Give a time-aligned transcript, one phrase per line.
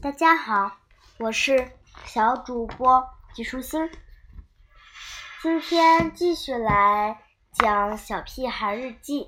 [0.00, 0.76] 大家好，
[1.18, 1.72] 我是
[2.04, 3.90] 小主播季舒心。
[5.42, 7.20] 今天继续来
[7.52, 9.24] 讲《小屁孩日记》，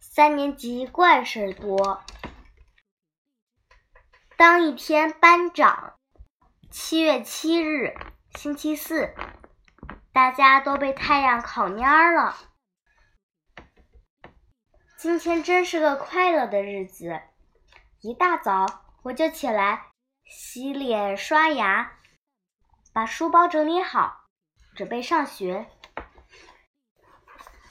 [0.00, 2.02] 三年级怪事多。
[4.38, 5.98] 当一天班长，
[6.70, 7.94] 七月七日，
[8.36, 9.14] 星期四，
[10.14, 12.38] 大家都被太阳烤蔫了。
[14.96, 17.20] 今天真是个快乐的日子。
[18.00, 18.64] 一大早
[19.02, 19.89] 我就起来
[20.30, 21.98] 洗脸刷牙，
[22.92, 24.28] 把书包整理好，
[24.76, 25.66] 准备上学。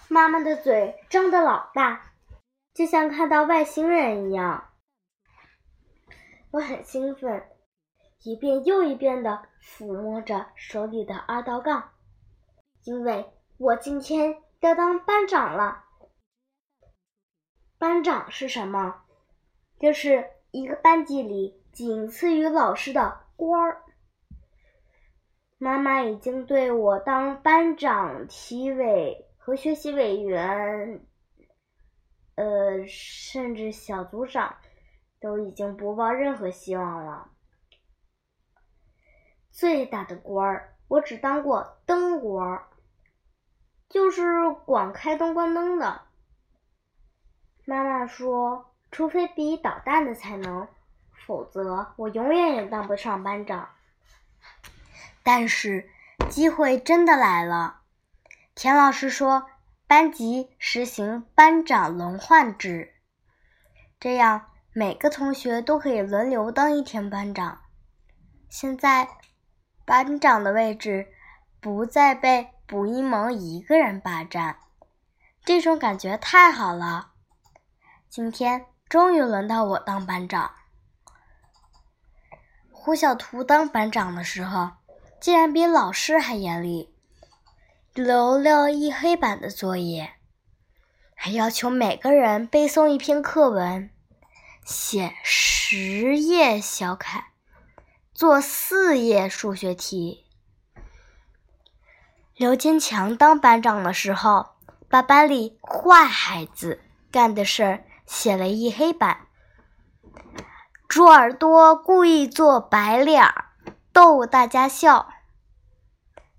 [0.10, 2.12] 妈妈的嘴张得老大，
[2.74, 4.74] 就像看到外星人一样。
[6.52, 7.50] 我很兴奋，
[8.24, 11.94] 一遍又一遍地抚摸着手里的二道杠，
[12.84, 15.86] 因为我今天要当班长了。
[17.78, 19.04] 班长是什么？
[19.80, 23.82] 就是一个班级里仅次于老师的官儿。
[25.58, 31.06] 妈妈已经对我当班长、体委和学习委员，
[32.36, 34.58] 呃，甚至小组长，
[35.22, 37.32] 都已经不抱任何希望了。
[39.50, 42.68] 最大的官儿，我只当过灯官儿，
[43.88, 46.02] 就是管开灯关灯的。
[47.64, 50.68] 妈妈说：“除非比捣蛋的才能，
[51.30, 53.70] 否则我永远也当不上班长。”
[55.22, 55.88] 但是
[56.28, 57.82] 机会真的来了。
[58.56, 59.46] 田老师说，
[59.86, 62.96] 班级实行班长轮换制，
[64.00, 67.62] 这样每个同学都可以轮流当一天班长。
[68.50, 69.08] 现在，
[69.86, 71.10] 班长的位置
[71.62, 74.58] 不再被卜一萌一个人霸占，
[75.46, 77.12] 这种感觉太好了。
[78.10, 80.52] 今天终于轮到我当班长。
[82.82, 84.72] 胡小图当班长的时候，
[85.20, 86.90] 竟然比老师还严厉，
[87.94, 90.14] 留了一黑板的作业，
[91.14, 93.90] 还要求每个人背诵一篇课文，
[94.64, 97.26] 写十页小楷，
[98.14, 100.26] 做四页数学题。
[102.38, 104.52] 刘坚强当班长的时候，
[104.88, 106.80] 把班里坏孩子
[107.12, 107.84] 干的事儿。
[108.06, 109.28] 写了一黑板，
[110.90, 113.46] 猪耳朵故意做白脸儿
[113.94, 115.14] 逗大家笑。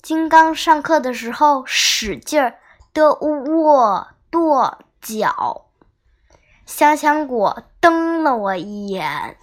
[0.03, 2.59] 金刚上课的时候使劲儿
[2.93, 5.71] 的握跺脚。
[6.67, 9.39] 香香果瞪了我一眼。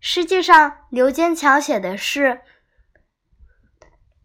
[0.00, 2.42] 实际上，刘坚强写的是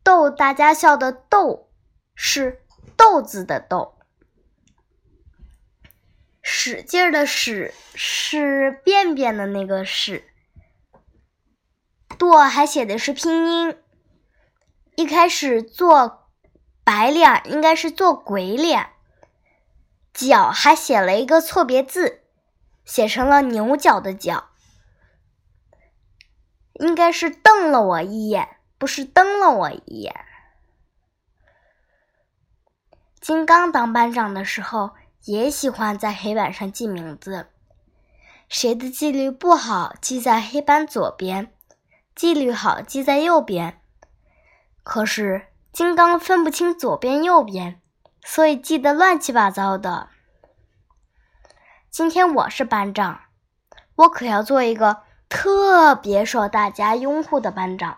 [0.03, 1.69] 逗大家笑的“逗”，
[2.15, 2.61] 是
[2.97, 3.94] 豆子的“豆”。
[6.47, 10.23] 使劲儿的使是便便的那个使，
[12.19, 13.77] 跺还写的是拼音。
[14.95, 16.29] 一开始做
[16.83, 18.91] 白脸应该是做鬼脸，
[20.13, 22.21] 脚还写了一个错别字，
[22.85, 24.51] 写成了牛角的角，
[26.73, 30.13] 应该是瞪了我一眼，不是瞪了我一眼。
[33.19, 34.91] 金刚当班长的时候。
[35.25, 37.47] 也喜欢在黑板上记名字，
[38.47, 41.47] 谁的纪律不好，记在黑板左边；
[42.13, 43.81] 纪律好，记在右边。
[44.83, 47.81] 可是金刚分不清左边右边，
[48.23, 50.09] 所以记得乱七八糟的。
[51.89, 53.21] 今天我是班长，
[53.95, 57.97] 我可要做一个特别受大家拥护的班长。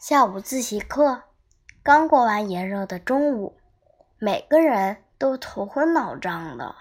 [0.00, 1.22] 下午自习课
[1.84, 3.56] 刚过完炎热的中午，
[4.18, 5.04] 每个人。
[5.20, 6.74] 都头昏脑胀的，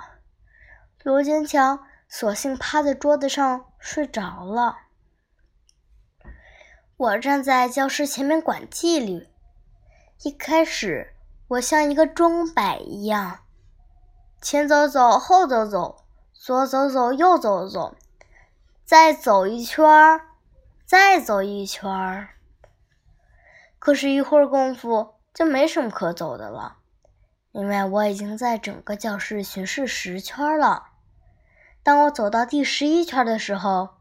[1.03, 4.77] 罗坚强索性趴在桌子上睡着了。
[6.95, 9.27] 我站在教室前面管纪律。
[10.23, 11.13] 一开始，
[11.49, 13.39] 我像一个钟摆一样，
[14.41, 17.97] 前走走，后走走，左走走，右走走，
[18.85, 20.27] 再走一圈儿，
[20.85, 22.29] 再走一圈儿。
[23.79, 26.78] 可是，一会儿功夫就没什么可走的了。
[27.59, 30.91] 因为我已经在整个教室巡视十圈了，
[31.83, 33.97] 当我走到第十一圈的时候，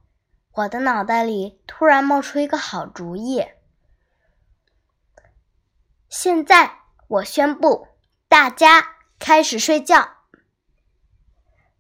[0.52, 3.44] 我的脑袋里突然冒出一个好主意。
[6.08, 7.88] 现在我宣布，
[8.28, 10.08] 大家开始睡觉。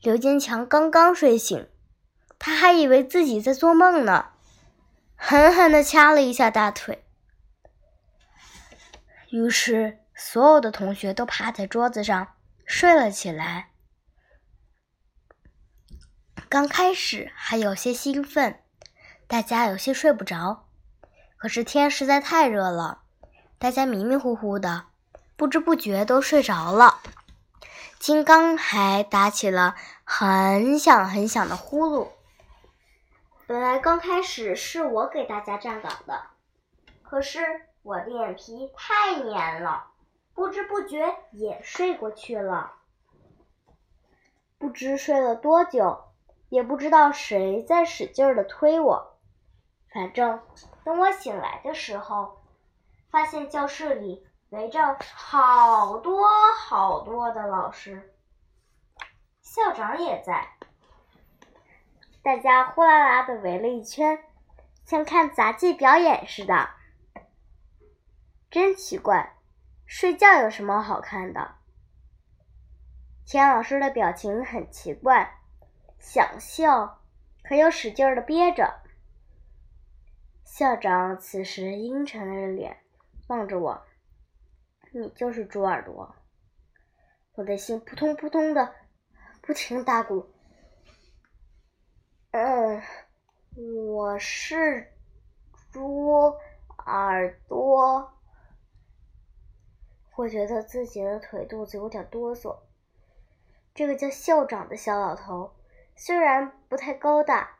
[0.00, 1.68] 刘坚强刚刚睡醒，
[2.40, 4.30] 他还以为自己在做梦呢，
[5.14, 7.04] 狠狠地掐了一下大腿，
[9.30, 10.00] 于是。
[10.20, 12.34] 所有的同学都趴在桌子上
[12.66, 13.70] 睡了起来。
[16.48, 18.60] 刚开始还有些兴奋，
[19.28, 20.66] 大家有些睡不着。
[21.36, 23.02] 可是天实在太热了，
[23.58, 24.86] 大家迷迷糊糊的，
[25.36, 26.98] 不知不觉都睡着了。
[28.00, 32.08] 金刚还打起了很响很响的呼噜。
[33.46, 36.22] 本来刚开始是我给大家站岗的，
[37.02, 37.38] 可是
[37.82, 39.86] 我的眼皮太黏了，
[40.38, 42.74] 不知不觉也睡过去了。
[44.56, 46.04] 不知睡了多久，
[46.48, 49.18] 也不知道谁在使劲的推我。
[49.92, 50.40] 反正
[50.84, 52.40] 等我醒来的时候，
[53.10, 58.14] 发现教室里围着好多好多的老师，
[59.42, 60.50] 校长也在，
[62.22, 64.22] 大家呼啦啦的围了一圈，
[64.84, 66.70] 像看杂技表演似的。
[68.52, 69.36] 真奇怪，
[69.90, 71.54] 睡觉有什么好看的？
[73.24, 75.40] 田老师的表情很奇怪，
[75.98, 77.02] 想笑，
[77.42, 78.82] 可又使劲的憋着。
[80.44, 82.76] 校长此时阴沉着脸
[83.28, 83.82] 望着我，
[84.92, 86.14] 你就是猪耳朵。
[87.32, 88.74] 我的心扑通扑通的
[89.40, 90.34] 不停打鼓。
[92.32, 92.82] 嗯，
[93.86, 94.92] 我是
[95.72, 96.34] 猪
[96.84, 98.17] 耳朵。
[100.18, 102.58] 我觉得自己的腿肚子有点哆嗦。
[103.72, 105.54] 这个叫校长的小老头
[105.94, 107.58] 虽然不太高大。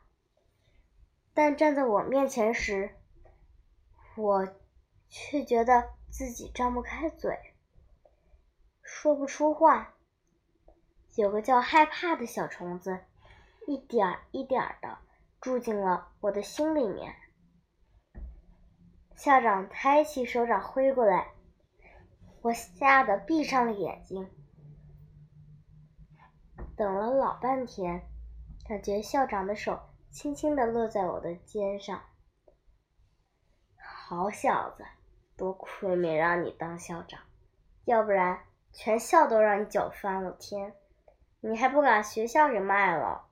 [1.33, 2.97] 但站在我面前时，
[4.17, 4.45] 我
[5.07, 7.39] 却觉得自己张不开嘴，
[8.81, 9.93] 说不出话。
[11.15, 12.99] 有个叫害怕的小虫子，
[13.67, 14.97] 一点一点的
[15.39, 17.15] 住进了我的心里面。
[19.15, 21.29] 校长抬起手掌挥过来，
[22.41, 24.29] 我吓得闭上了眼睛。
[26.75, 28.01] 等了老半天，
[28.67, 29.79] 感觉校长的手。
[30.11, 32.01] 轻轻地落在我的肩上。
[33.77, 34.83] 好小子，
[35.37, 37.21] 多亏没让你当校长，
[37.85, 38.41] 要不然
[38.73, 40.73] 全校都让你搅翻了天，
[41.41, 43.27] 你还不把学校给卖了。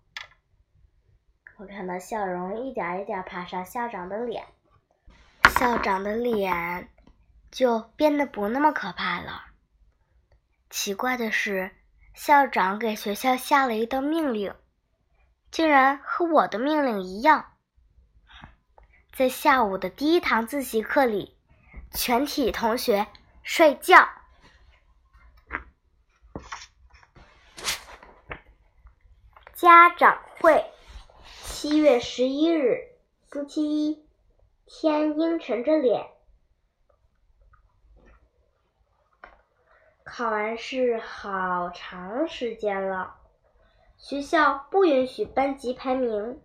[1.57, 4.45] 我看到笑容一点一点爬上校长的脸，
[5.57, 6.89] 校长的脸
[7.57, 9.45] 就变得不那么可怕了。
[10.69, 11.71] 奇怪的是，
[12.13, 14.53] 校长给学校下了一道命令。
[15.49, 17.53] 竟然和我的命令一样，
[19.11, 21.35] 在下午的第一堂自习课里，
[21.89, 23.07] 全体同学
[23.41, 24.07] 睡觉。
[29.55, 30.63] 家长会，
[31.43, 32.77] 七月十一日，
[33.31, 34.07] 星期一，
[34.67, 36.16] 天阴沉着脸。
[40.09, 43.17] 考完试好长时间了。
[43.97, 46.41] 学校不允许班级排名，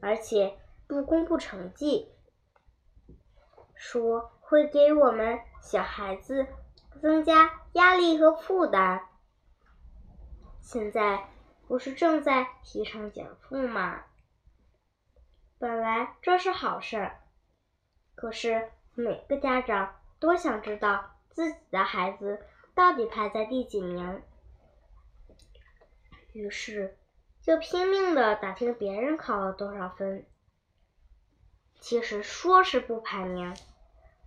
[0.00, 2.08] 而且不公布成绩，
[3.74, 6.46] 说会给我们小孩子
[7.02, 9.02] 增加压力和负担。
[10.60, 11.28] 现在
[11.66, 14.04] 不是正在提倡减负吗？
[15.58, 17.20] 本来这是好事儿，
[18.14, 22.46] 可是每个家长都想知道自己的孩子
[22.78, 24.22] 到底排在第几名。
[26.32, 26.96] 于是，
[27.42, 30.24] 就拼命的打听别人考了多少分。
[31.80, 33.56] 其实说是不排名，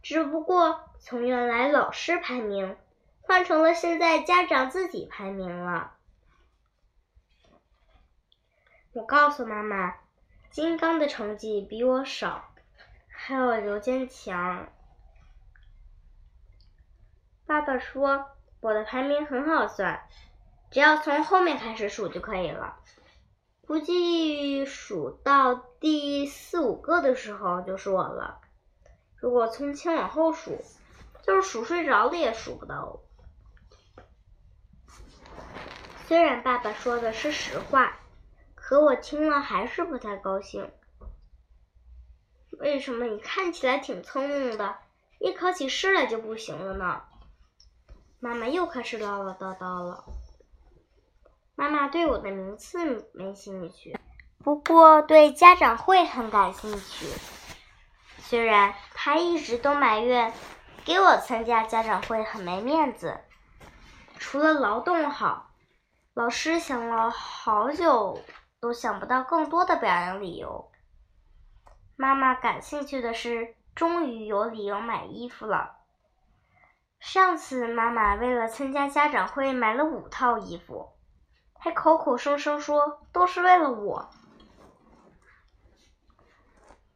[0.04, 2.76] 只不过从原来老师排名，
[3.22, 5.96] 换成了现在家长自己排名了。
[8.92, 9.96] 我告诉妈妈，
[10.50, 12.54] 金刚的成绩比我少，
[13.08, 14.68] 还有刘坚强。
[17.46, 18.30] 爸爸说，
[18.62, 20.08] 我的排名很好算。
[20.70, 22.78] 只要从后面开始数就可以了，
[23.68, 28.40] 估计数到第四五个的时候就是我了。
[29.18, 30.64] 如果从前往后数，
[31.24, 33.02] 就是数睡着了也数不到。
[36.08, 38.00] 虽然爸爸说的是实话，
[38.56, 40.72] 可我听了还是不太高兴。
[42.60, 44.78] 为什么你看起来挺聪明的，
[45.20, 47.02] 一考起试来就不行了呢？
[48.24, 50.04] 妈妈又开始唠唠叨叨了。
[51.56, 54.00] 妈妈对我的名次没兴趣，
[54.44, 57.08] 不过对家长会很感兴趣。
[58.20, 60.32] 虽然她一直都埋怨
[60.86, 63.22] 给我参加家长会很没面子，
[64.20, 65.50] 除了劳动好，
[66.14, 68.20] 老师想了好久
[68.60, 70.70] 都想不到更多的表扬理由。
[71.96, 75.81] 妈妈感兴趣的是，终于有理由买衣服了。
[77.14, 80.94] 上次妈妈为了参加家长会买了五套衣服。
[81.60, 84.10] 还口口声声说都是为了我。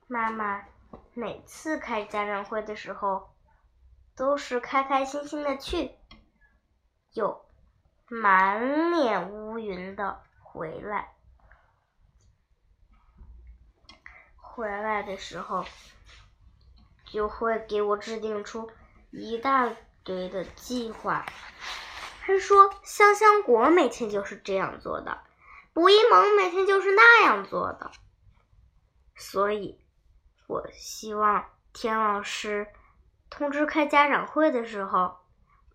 [0.07, 0.63] 妈妈
[1.13, 3.35] 每次开家长会的时候，
[4.15, 5.91] 都是开开心心的去，
[7.11, 7.45] 又
[8.07, 11.13] 满脸乌云的回来。
[14.37, 15.65] 回来的时候，
[17.03, 18.71] 就会给我制定出
[19.11, 19.69] 一大
[20.05, 21.25] 堆的计划。
[22.21, 25.19] 还说香香果每天就是这样做的，
[25.73, 27.91] 卜一萌每天就是那样做的，
[29.15, 29.79] 所以，
[30.47, 32.67] 我希望田老师
[33.29, 35.19] 通知开家长会的时候，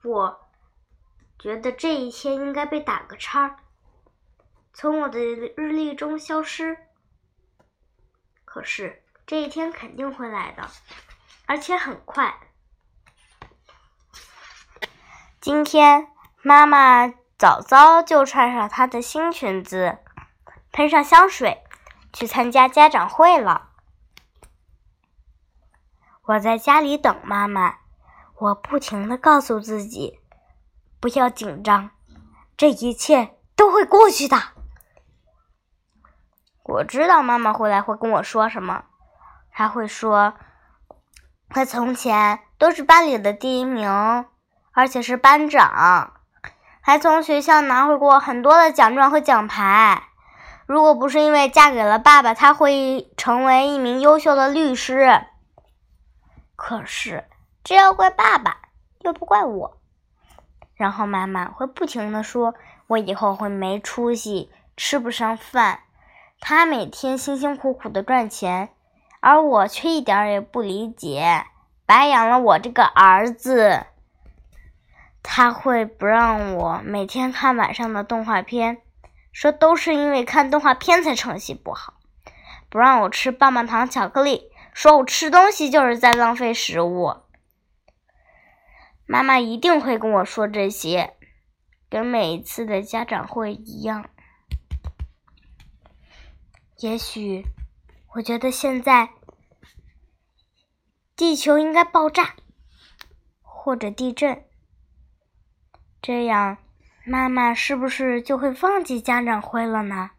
[0.02, 0.50] 我
[1.38, 3.56] 觉得这一天应该被打个叉，
[4.72, 6.76] 从我的日历中消失。
[8.44, 10.68] 可是这一天肯定会来的，
[11.46, 12.49] 而且很快。
[15.40, 16.08] 今天。
[16.42, 19.98] 妈妈早早就穿上她的新裙子，
[20.72, 21.62] 喷上香水，
[22.14, 23.68] 去参加家长会了。
[26.22, 27.76] 我在家里等妈妈，
[28.36, 30.20] 我不停的告诉自己，
[30.98, 31.90] 不要紧张，
[32.56, 34.36] 这一切都会过去的。
[36.64, 38.84] 我知道妈妈回来会跟我说什么，
[39.50, 40.32] 她会说，
[41.50, 44.24] 她从前都是班里的第一名，
[44.72, 46.14] 而且是班长。
[46.80, 50.04] 还从学校拿回过很多的奖状和奖牌。
[50.66, 55.22] 如果不是因为嫁给了爸爸，他会成为一名优秀的律师。
[56.56, 57.24] 可是
[57.64, 58.58] 这要怪爸爸，
[59.00, 59.78] 又不怪我。
[60.74, 62.54] 然后妈妈会不停的说
[62.88, 65.80] ：“我以后会没出息，吃不上饭。”
[66.40, 68.70] 他每天辛辛苦苦的赚钱，
[69.20, 71.44] 而我却一点也不理解，
[71.84, 73.84] 白养了我这个儿子。
[75.22, 78.82] 他会不让我每天看晚上的动画片，
[79.32, 81.94] 说都是因为看动画片才成绩不好；
[82.68, 87.16] 不让我吃棒棒糖、巧克力，说我吃东西就是在浪费食物。
[89.06, 91.14] 妈妈一定会跟我说这些，
[91.88, 94.08] 跟每一次的家长会一样。
[96.78, 97.44] 也许，
[98.14, 99.10] 我觉得现在
[101.14, 102.34] 地球应该爆炸，
[103.42, 104.44] 或者地震。
[106.02, 106.56] 这样，
[107.04, 110.12] 妈妈是不是就会忘记家长会了呢？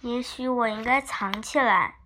[0.00, 1.96] 也许我应该藏起来，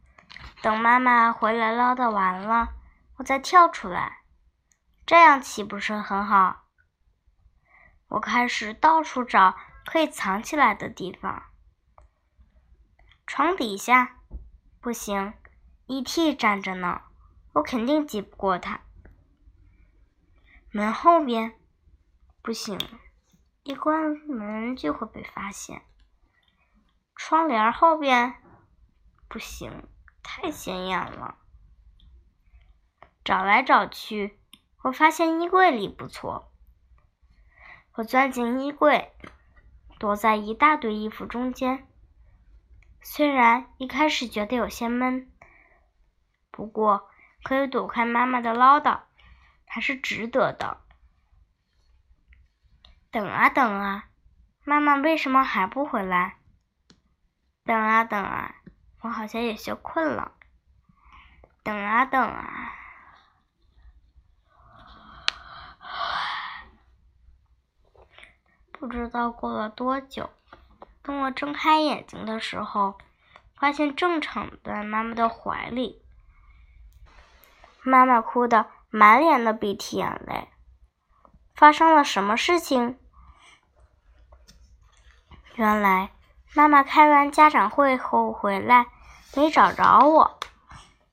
[0.60, 2.74] 等妈妈回来唠叨完了，
[3.16, 4.18] 我再跳出来，
[5.06, 6.66] 这样岂不是很好？
[8.08, 11.44] 我开始到处找可以藏起来的地方。
[13.26, 14.16] 床底下
[14.80, 15.32] 不行
[15.86, 16.34] ，E.T.
[16.34, 17.00] 站着呢，
[17.54, 18.80] 我肯定挤不过他。
[20.70, 21.54] 门后边。
[22.42, 22.78] 不行，
[23.64, 25.82] 一关门就会被发现。
[27.14, 28.34] 窗帘后边
[29.28, 29.86] 不行，
[30.22, 31.36] 太显眼了。
[33.22, 34.38] 找来找去，
[34.82, 36.50] 我发现衣柜里不错。
[37.94, 39.12] 我钻进衣柜，
[39.98, 41.86] 躲在一大堆衣服中间。
[43.02, 45.30] 虽然一开始觉得有些闷，
[46.50, 47.10] 不过
[47.42, 49.00] 可以躲开妈妈的唠叨，
[49.66, 50.80] 还是值得的。
[53.12, 54.04] 等啊等啊，
[54.62, 56.36] 妈妈为什么还不回来？
[57.64, 58.54] 等啊等啊，
[59.00, 60.34] 我好像有些困了。
[61.64, 62.72] 等啊等啊，
[68.70, 70.30] 不知道过了多久，
[71.02, 72.96] 等我睁开眼睛的时候，
[73.56, 76.00] 发现正躺在妈妈的怀里。
[77.82, 80.48] 妈妈哭得满脸的鼻涕眼泪。
[81.56, 82.99] 发生了什么事情？
[85.54, 86.10] 原来
[86.54, 88.86] 妈妈开完家长会后回来
[89.36, 90.38] 没找着我，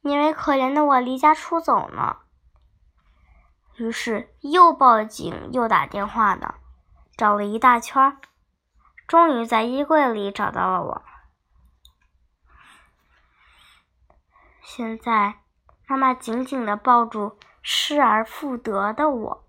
[0.01, 2.17] 因为可怜的我离家出走呢。
[3.75, 6.55] 于是又报警又打电话的，
[7.15, 8.17] 找了一大圈，
[9.07, 11.03] 终于在衣柜里找到了我。
[14.63, 15.35] 现在
[15.87, 19.43] 妈妈紧紧的抱住失而复得的我。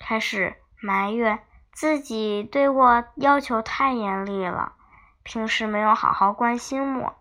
[0.00, 4.74] 开始埋怨自己对我要求太严厉了，
[5.22, 7.18] 平时没有好好关心我。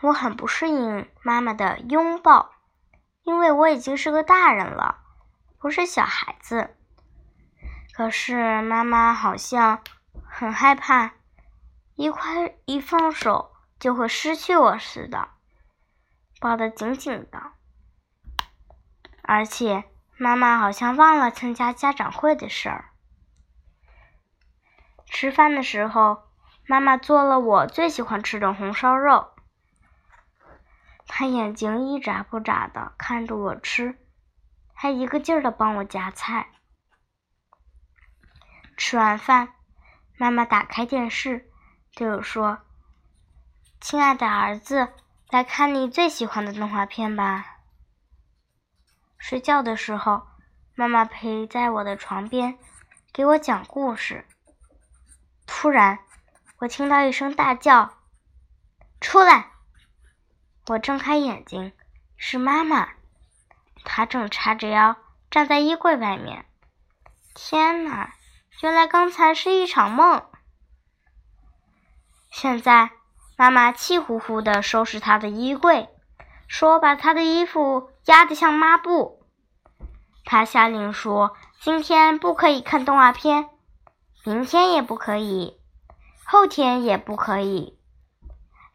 [0.00, 2.50] 我很不适应妈妈的拥抱，
[3.22, 4.98] 因为我已经是个大人了，
[5.58, 6.76] 不是小孩子。
[7.94, 9.84] 可是妈妈好像
[10.24, 11.12] 很害怕，
[11.94, 15.28] 一块一放手就会失去我似的，
[16.40, 17.52] 抱得紧紧的。
[19.22, 19.84] 而且，
[20.16, 22.90] 妈妈好像忘了参加家长会的事儿。
[25.06, 26.22] 吃饭的时候，
[26.66, 29.28] 妈妈做了我最喜欢吃的红烧肉。
[31.06, 33.98] 她眼睛一眨不眨的看着我吃，
[34.72, 36.48] 还一个劲儿的帮我夹菜。
[38.76, 39.54] 吃完饭，
[40.16, 41.50] 妈妈打开电视，
[41.94, 42.60] 对我说
[43.80, 44.94] ：“亲爱的儿子，
[45.28, 47.51] 来看你最喜欢的动画片吧。”
[49.22, 50.26] 睡觉的时候，
[50.74, 52.58] 妈妈陪在我的床边，
[53.12, 54.26] 给我讲故事。
[55.46, 56.00] 突然，
[56.58, 57.98] 我听到一声大叫
[59.00, 59.52] ：“出来！”
[60.66, 61.72] 我睁开眼睛，
[62.16, 62.88] 是妈妈，
[63.84, 64.96] 她正叉着腰
[65.30, 66.44] 站在衣柜外面。
[67.32, 68.14] 天哪，
[68.60, 70.26] 原来刚才是一场梦。
[72.28, 72.90] 现在，
[73.36, 75.88] 妈妈气呼呼地收拾她的衣柜，
[76.48, 79.24] 说把她的衣服压得像抹布。
[80.24, 83.48] 他下令说：“今天不可以看动画片，
[84.24, 85.60] 明天也不可以，
[86.24, 87.78] 后天也不可以。”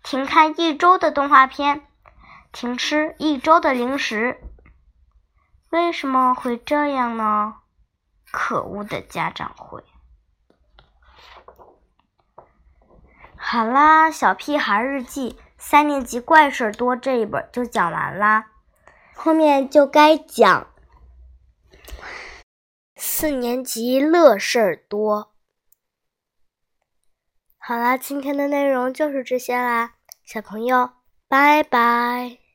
[0.03, 1.85] 停看一周的动画片，
[2.51, 4.39] 停吃一周的零食。
[5.69, 7.55] 为什么会这样呢？
[8.31, 9.83] 可恶的家长会！
[13.35, 18.47] 好啦，《小屁孩日记》三年级怪事多这一本就讲完啦，
[19.19, 20.67] 后面就该讲
[22.95, 25.33] 四年级乐事儿多。
[27.57, 29.95] 好啦，今天的内容就是这些啦。
[30.23, 30.91] 小朋友，
[31.27, 32.46] 拜拜。